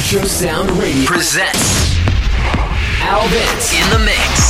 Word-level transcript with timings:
Electro 0.00 0.26
Sound 0.26 0.70
Radio 0.80 1.04
presents 1.04 1.94
Al 3.02 3.28
Vince 3.28 3.74
In 3.74 3.90
the 3.90 3.98
Mix. 3.98 4.49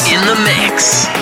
In 0.00 0.20
the 0.24 0.34
mix. 0.44 1.21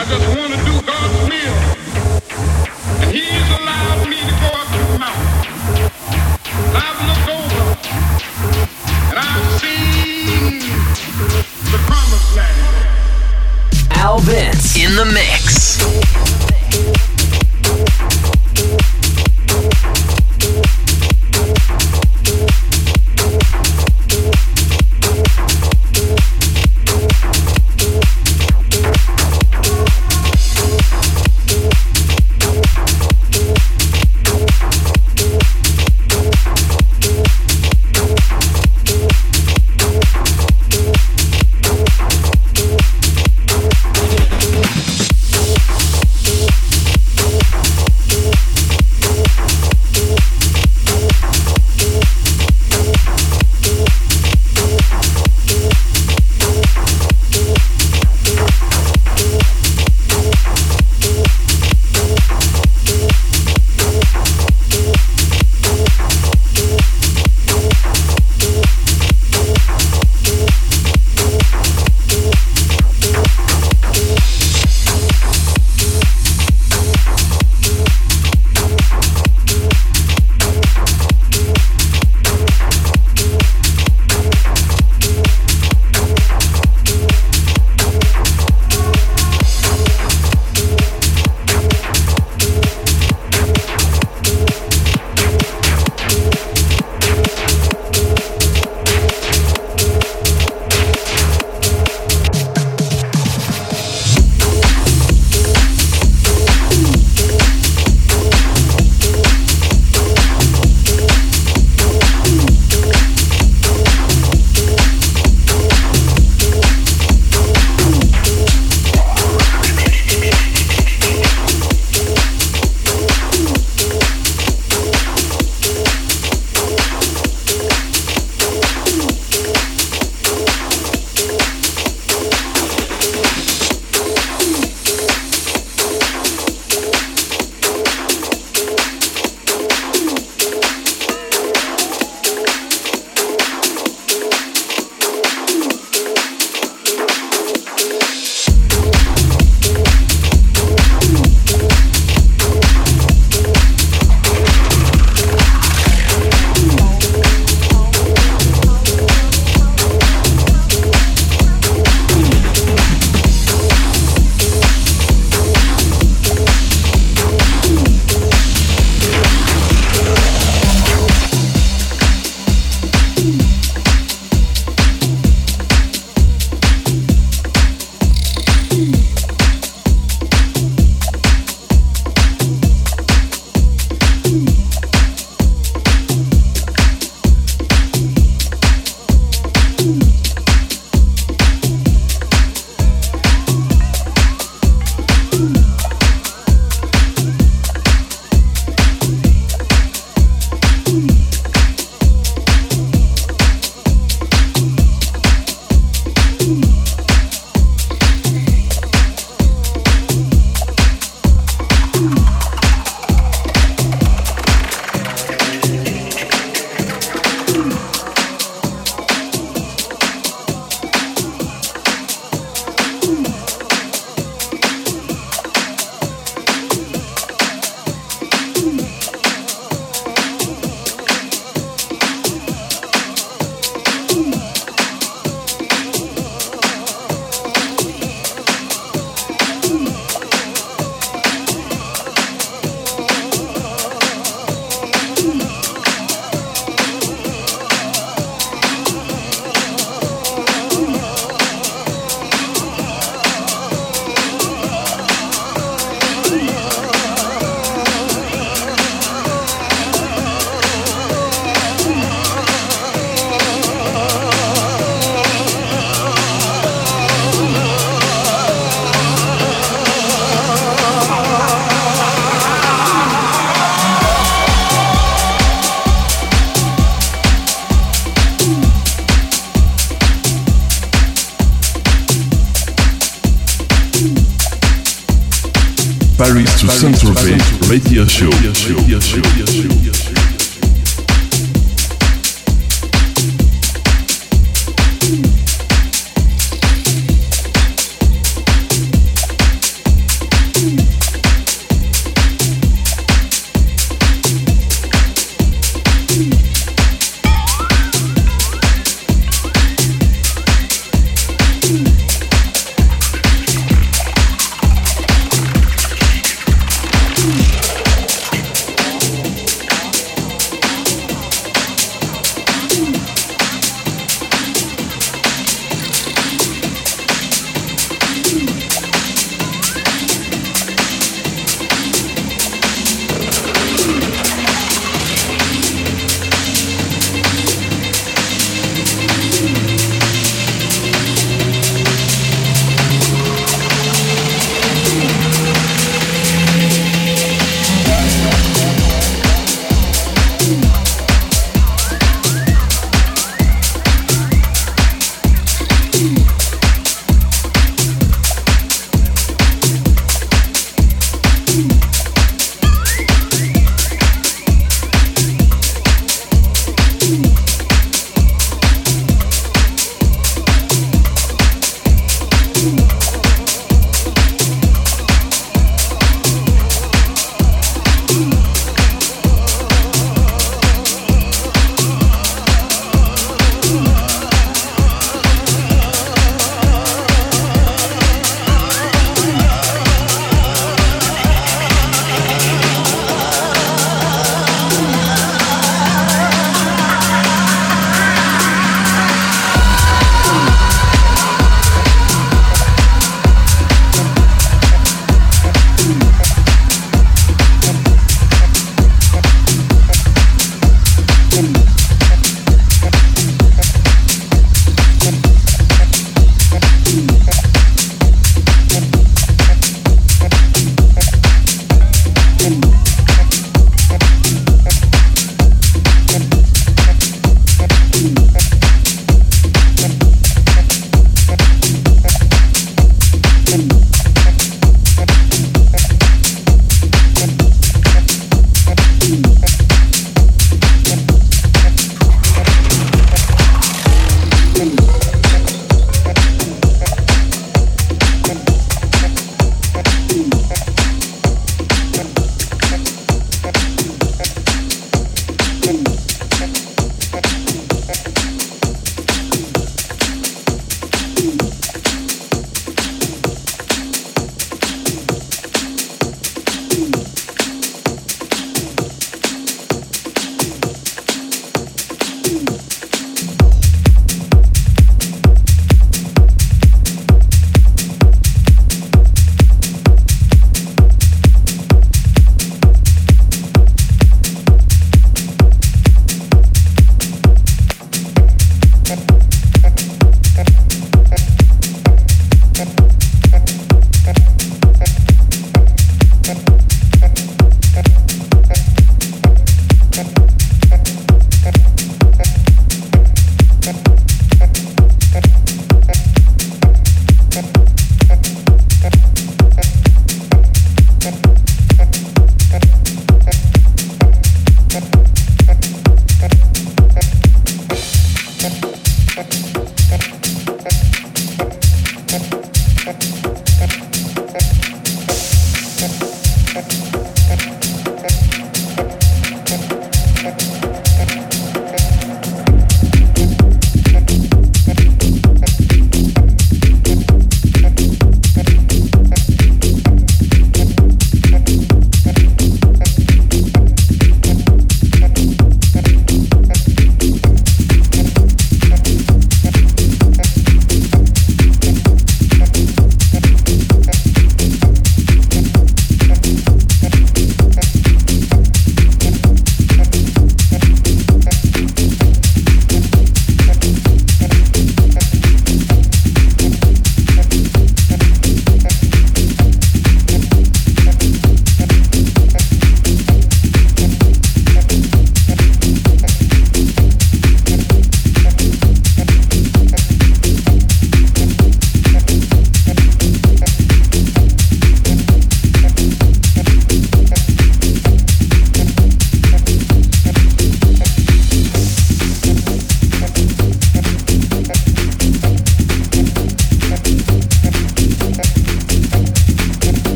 I 0.00 0.04
just 0.04 0.38
want 0.38 0.52
to 0.52 0.58
do 0.64 0.80
God's 0.86 1.18
will. 1.26 1.58
And 3.02 3.10
He's 3.10 3.47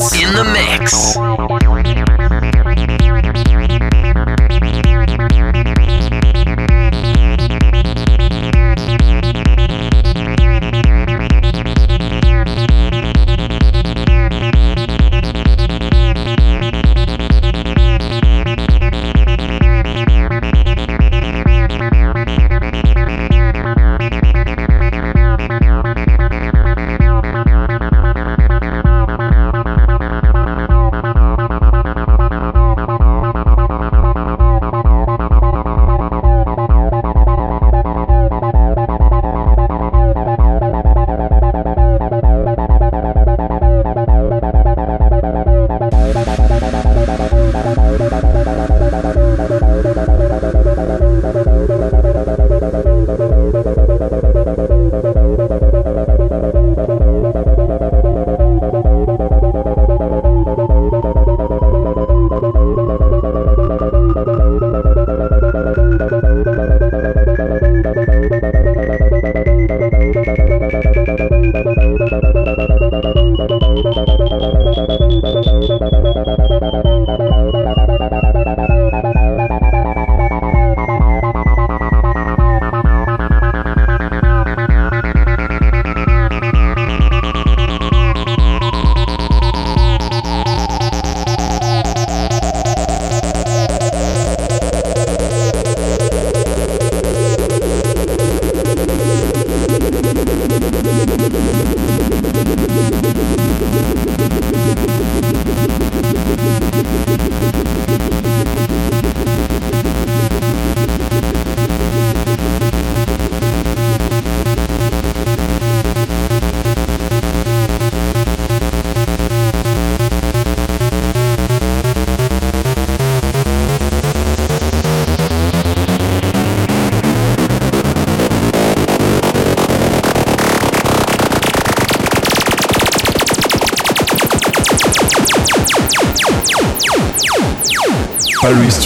in 0.00 0.32
the 0.34 0.44
mix. 0.44 1.16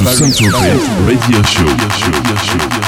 Paris 0.05 0.19
to 0.19 0.51
Saint-Tropez 0.51 1.07
Radio 1.07 1.43
Show. 1.45 2.84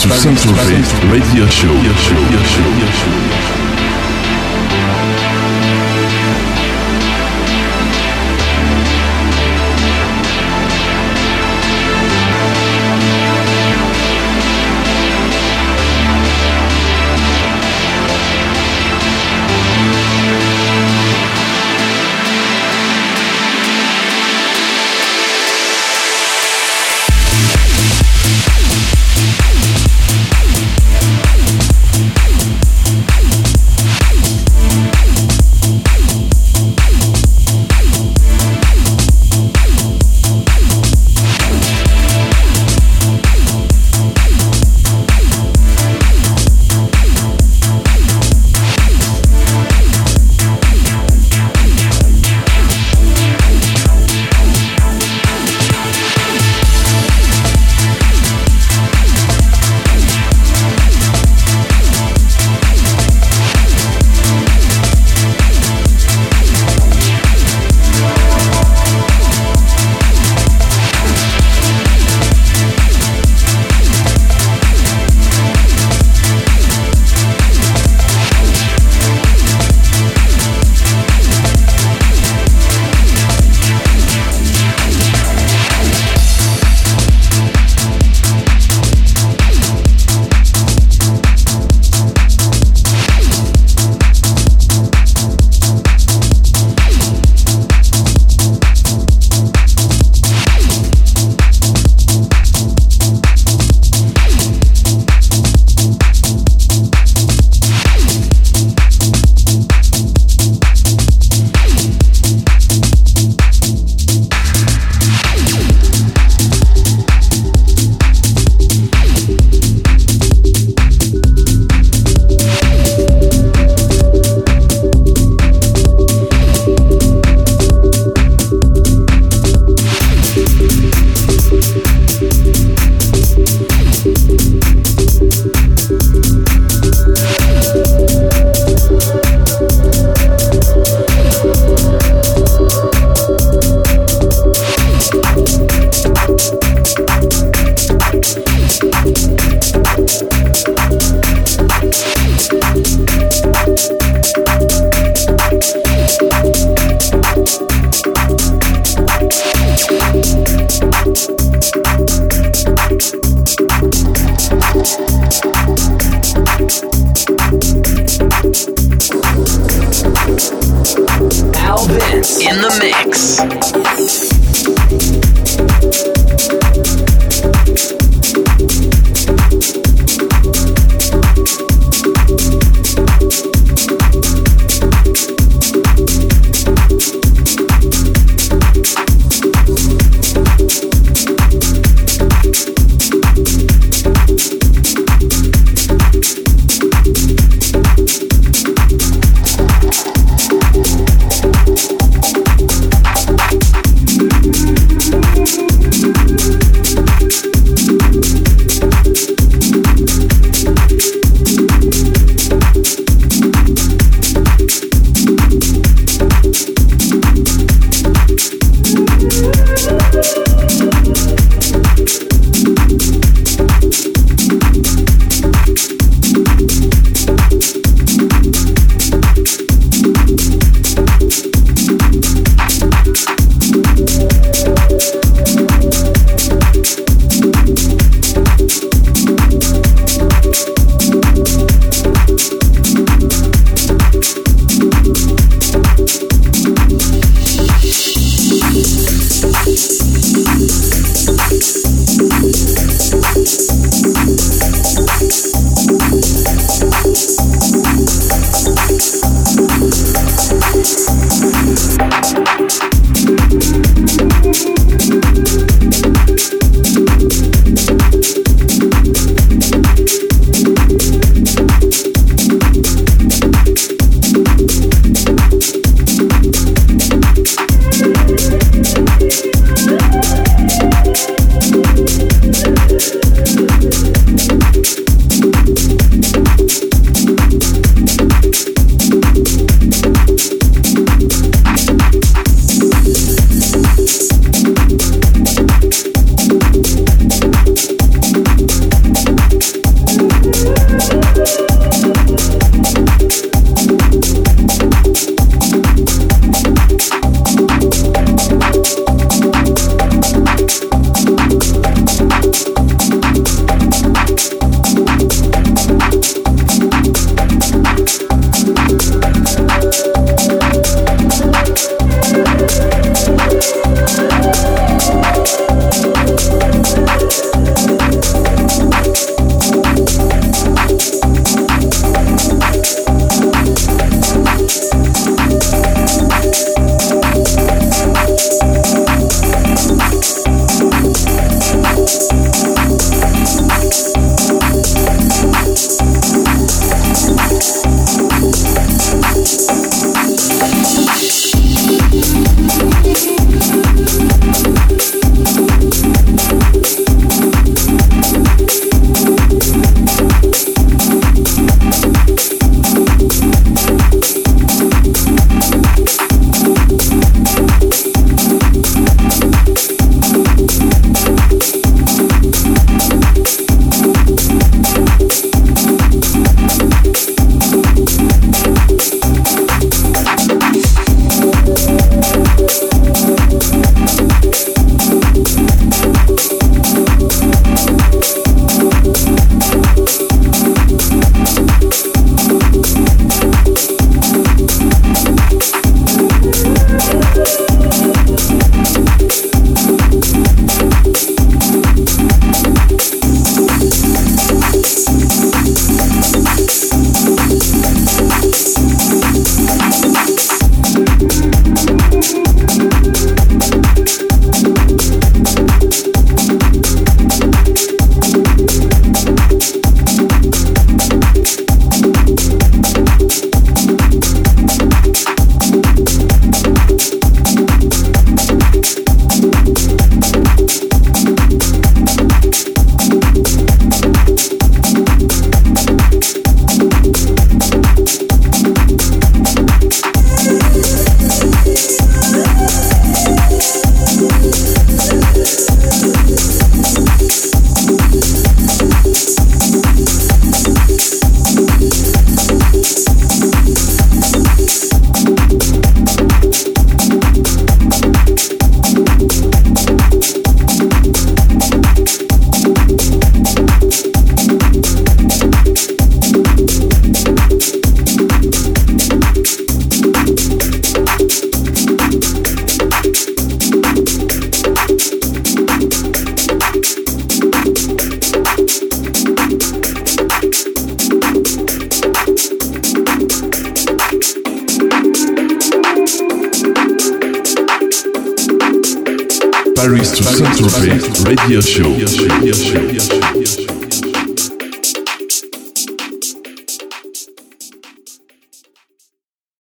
To 0.00 0.08
Saint-Tropez 0.08 0.94
radio 1.12 1.46
show. 1.50 3.19